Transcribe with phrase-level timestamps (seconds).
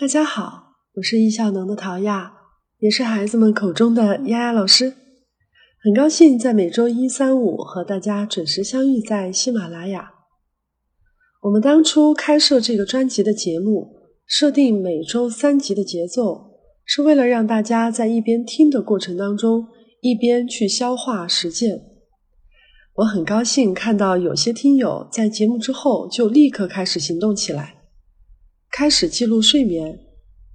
[0.00, 2.32] 大家好，我是易效能的陶亚，
[2.78, 4.94] 也是孩子们口中的丫丫老师。
[5.84, 10.12] 很高兴在每周一、三、五和大家准时相遇在喜马拉雅。
[11.42, 13.94] 我们当初开设这个专辑的节目，
[14.24, 16.52] 设定每周三集的节奏，
[16.86, 19.66] 是为了让大家在一边听的过程当中，
[20.00, 21.78] 一边去消化实践。
[22.94, 27.79] 我很高兴看到有些听友在节目之后就立刻开始行动起来。
[28.80, 29.98] 开始记录睡眠，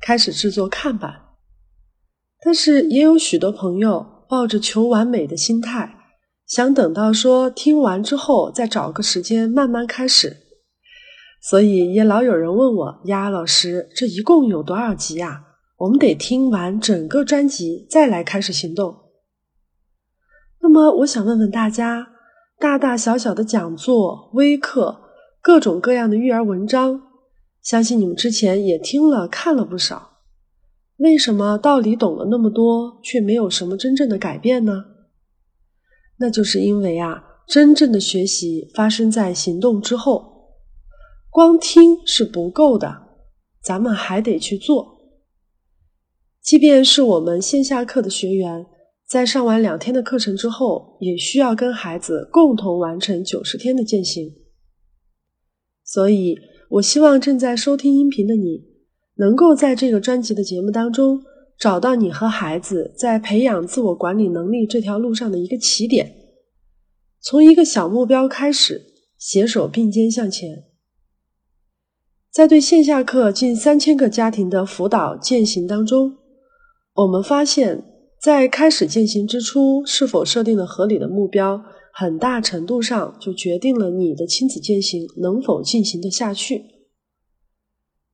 [0.01, 1.13] 开始制作看板，
[2.43, 5.95] 但是也有许多朋友抱着求完美的心态，
[6.47, 10.37] 想等到说听完之后再找个时间慢慢开始。
[11.39, 15.43] 所以也老有人问我：“呀，老师，这一共有多少集呀？
[15.77, 19.01] 我们得听完整个专辑再来开始行动。”
[20.63, 22.07] 那么我想问问大家，
[22.57, 25.11] 大大小小的讲座、微课，
[25.43, 27.03] 各种各样的育儿文章。
[27.65, 30.19] 相信你们之前也听了看了不少，
[30.97, 34.85] 为什么道理懂了那么多，却没有什么真正的改变呢？
[36.19, 40.51] 那就是因为啊，真正的学习发生在行动之后，
[41.31, 43.01] 光听是不够的，
[43.63, 45.01] 咱们还得去做。
[46.39, 48.67] 即便是我们线下课的学员，
[49.07, 54.35] 在上完两天的课程之后，也需要跟孩子共同完成九十天的践行，
[55.83, 56.37] 所以。
[56.69, 58.63] 我希望正在收听音频的你，
[59.15, 61.21] 能够在这个专辑的节目当中，
[61.57, 66.11] 找到你和孩子在培养自我管理能力这条路上的一个起点，
[67.21, 68.81] 从一个小目标开始，
[69.17, 70.63] 携手并肩向前。
[72.31, 76.17] 在对线下课近三千个家庭的辅导践行当中，
[76.95, 77.85] 我们发现，
[78.21, 81.63] 在开始践行之初，是否设定了合理的目标？
[81.97, 86.65] 很大程度上就决定了你的亲子践行能否进行的下去。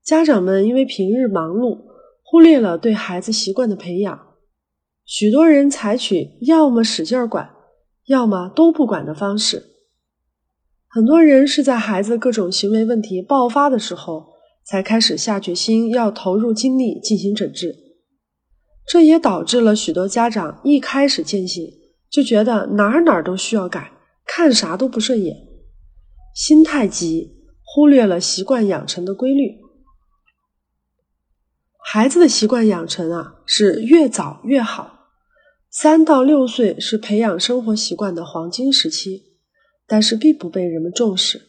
[0.04, 1.80] 家长们因为平日忙碌，
[2.22, 4.36] 忽略了对孩子习惯的培养，
[5.04, 7.56] 许多人采取要么使劲管，
[8.06, 9.64] 要么都不管的方式。
[10.88, 14.28] 很多人是在孩子各种行为问题爆发的时候，
[14.64, 17.76] 才开始下决心要投入精力进行整治。
[18.86, 21.81] 这也导致了许多家长一开始践行。
[22.12, 23.94] 就觉得哪儿哪儿都需要改，
[24.26, 25.48] 看啥都不顺眼，
[26.36, 27.32] 心太急，
[27.64, 29.62] 忽略了习惯养成的规律。
[31.78, 35.08] 孩子的习惯养成啊，是越早越好。
[35.70, 39.24] 三到六岁是培养生活习惯的黄金时期，
[39.88, 41.44] 但是并不被人们重视。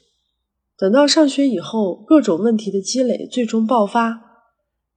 [0.78, 4.20] 等到上学以后，各种问题的积累最终爆发，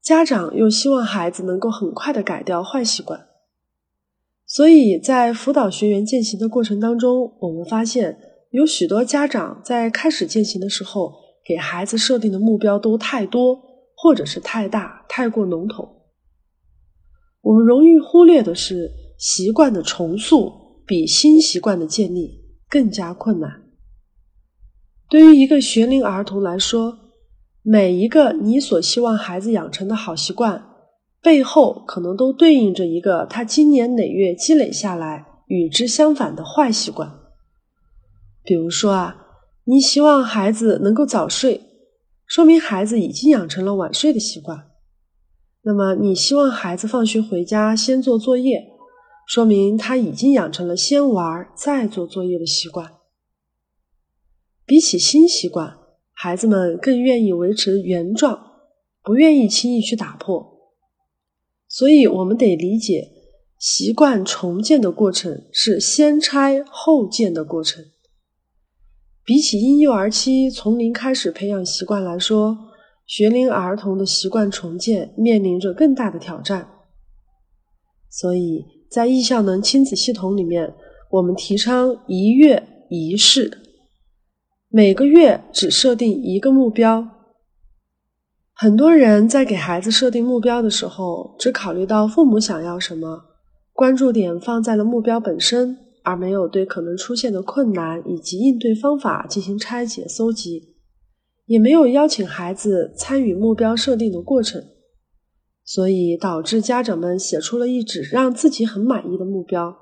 [0.02, 3.28] 家长又希望孩子能够很快的改掉坏习惯。
[4.48, 8.18] 所以在辅导学员践行的过程当中，我们发现
[8.52, 11.14] 有许多家长在开始践行的时候，
[11.44, 13.60] 给孩子设定的目标都太多，
[13.96, 16.04] 或者是太大、太过笼统。
[17.42, 23.64] 我们容易忽略的是，习惯的重塑比新习惯的建立更加困难。
[25.10, 27.00] 对于一个学龄儿童来说，
[27.64, 30.75] 每一个你所希望孩子养成的好习惯。
[31.26, 37.20] 背后可能都对应着一个他今年哪月积累下来与之相反的坏习惯。
[38.44, 39.26] 比如说啊，
[39.64, 41.62] 你希望孩子能够早睡，
[42.28, 44.68] 说明孩子已经养成了晚睡的习惯。
[45.64, 48.64] 那么你希望孩子放学回家先做作业，
[49.28, 52.92] 说明他已经养成了先玩再做作业的习惯。
[54.64, 55.76] 比起新习惯，
[56.14, 58.52] 孩子们更愿意维持原状，
[59.02, 60.55] 不愿意轻易去打破。
[61.78, 63.12] 所以，我们得理解，
[63.60, 67.84] 习惯重建的过程是先拆后建的过程。
[69.26, 72.58] 比起婴幼儿期从零开始培养习惯来说，
[73.06, 76.70] 学龄儿童的习惯重建面临着更大的挑战。
[78.10, 80.74] 所以在易效能亲子系统里面，
[81.12, 83.52] 我们提倡一月一事，
[84.70, 87.15] 每个月只设定一个目标。
[88.58, 93.22] 很多人在给孩子设定目标的时候，只考虑到父母想要什么，
[93.74, 100.76] 关注点放在了目标本身，而没有对可能出现的困难以及应对方法进行拆解搜集，
[101.48, 104.64] 也没有邀请孩子参与目标设定的过程，
[105.66, 109.76] 所以导致家长们写出了一纸让自己很满意的目标，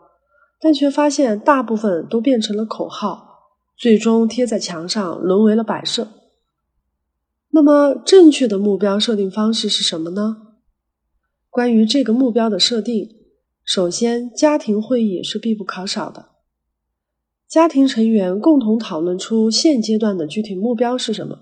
[0.60, 6.08] 但却发现大部分都变成了口号，最终贴在墙上沦为了摆设。
[7.56, 10.38] 那么，正确的目标设定方式是什么呢？
[11.52, 13.10] 关于这个目标的设定，
[13.64, 16.30] 首先，家庭会议是必不可少的。
[17.48, 21.42] 家庭成员共同讨论出现阶段的具体目标是什么。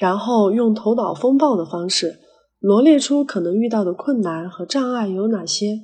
[0.00, 2.18] 然后用头脑风暴的方式
[2.58, 5.82] 罗列出可能遇到的困难和障碍有哪些。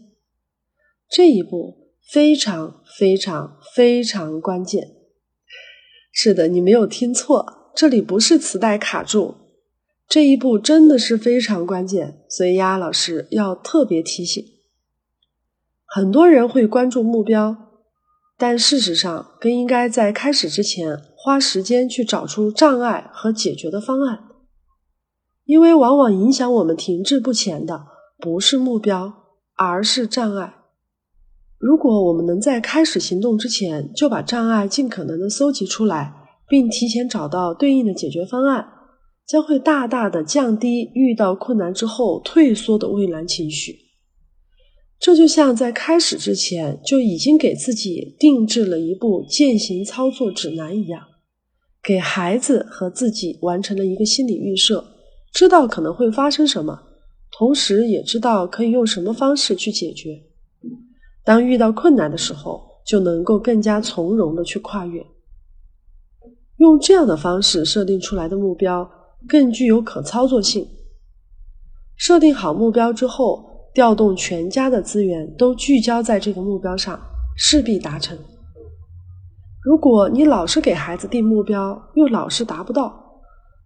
[1.08, 4.96] 这一步非常非常非常关键。
[6.10, 9.36] 是的，你没有听错，这里不是磁带卡住。
[10.08, 14.44] 这一步真的是非常关键，所以丫丫老师要特别提醒。
[15.86, 17.56] 很多人会关注目标，
[18.36, 24.24] 但事实上更应该在开始之前花时间去找出障碍和解决的方案，
[25.44, 27.86] 因为往往影响我们停滞不前的
[28.18, 29.12] 不是目标，
[29.54, 30.56] 而是障碍。
[31.56, 36.17] 如果我们能在开始行动之前就把障碍尽可能的搜集出来，
[36.48, 38.66] 并提前找到对应的解决方案，
[39.26, 43.76] 将会大大的降低遇到困难之后退缩的畏难情绪。
[44.98, 51.00] 这就像在开始之前就已经给自己定制了一部践行操作指南一样，
[51.82, 54.84] 给孩子和自己完成了一个心理预设，
[55.32, 56.76] 知道可能会发生什么，
[57.30, 60.20] 同时也知道可以用什么方式去解决。
[61.24, 65.06] 当遇到困难的时候，就能够更加从容的去跨越。
[66.58, 68.88] 用这样的方式设定出来的目标
[69.28, 70.66] 更具有可操作性。
[71.96, 77.00] 设定好目标之后，调动全家的资源都聚焦在这个目标上，
[77.36, 78.16] 势必达成。
[79.64, 83.22] 如果你老是给孩子定目标，又老是达不到，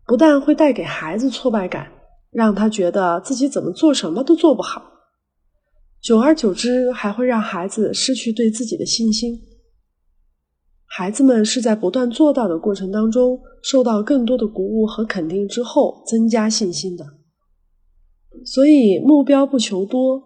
[0.07, 1.87] 不但会带给孩子挫败感，
[2.31, 4.83] 让他觉得自己怎么做什么都做不好。
[6.01, 9.39] 久而久之，还会让孩子失去对自己的信心。
[10.95, 17.07] 孩子们是在不断做到的过程当中，受到更多的鼓舞和肯定之后，增加信心的。
[18.45, 20.23] 所以，目标不求多，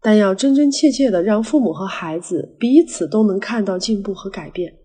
[0.00, 4.76] 但要真真切切的让父母和孩子彼此都能看到进步和改变。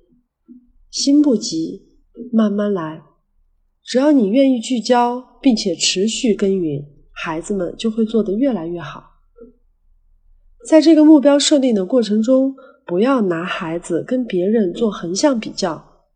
[0.89, 1.83] 心不急，
[2.33, 3.03] 慢慢来。
[3.83, 9.03] 只要你愿意聚焦，并且持续耕耘，孩子们就会做得越来越好。
[10.67, 12.55] 在这个目标设定的过程中，
[12.89, 16.07] 不要拿孩子跟别人做横向比较。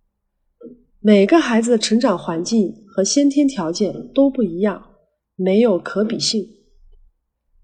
[1.00, 4.84] 每个孩子的成长环境和先天条件都不一样，
[5.36, 6.44] 没有可比性。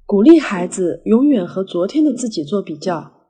[0.06, 3.23] 鼓励孩子永远和昨天的自己做比较，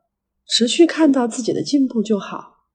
[0.46, 2.66] 持续看到自己的进步就好。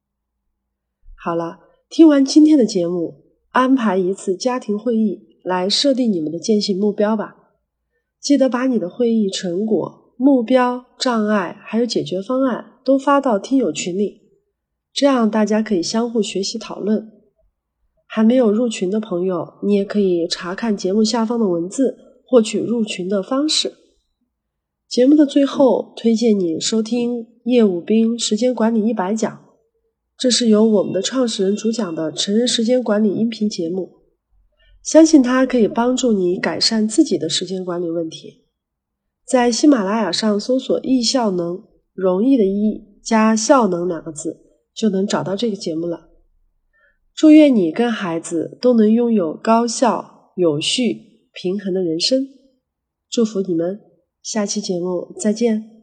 [1.14, 1.58] 好了，
[1.90, 7.36] 听完今天的节目，安排一次家庭会议来设定你们的践行目标吧。
[8.18, 10.14] 记得把你的会议成果。
[10.16, 14.20] 目标、障碍还有解决方案都发到听友群里，
[14.92, 17.10] 这样大家可以相互学习讨论。
[18.06, 21.96] 还没有入群的朋友，你也可以查看节目下方的文字，
[22.26, 23.72] 获取入群的方式。
[24.86, 29.44] 节目的最后，推荐你收听叶武斌时间管理一百讲，
[30.16, 33.90] 这是由我们的创始人主讲的成人时间管理音频节目，
[34.80, 38.44] 相信它可以帮助你改善自己的时间管理问题。
[39.26, 44.40] 在喜马拉雅上搜索“易效能”，容易的“易”加“效能”两个字，
[44.74, 46.10] 就能找到这个节目了。
[47.14, 52.26] 祝愿你跟孩子都能拥有高效、有序、平衡的人生。
[53.08, 53.80] 祝福你们，
[54.20, 55.73] 下期节目再见。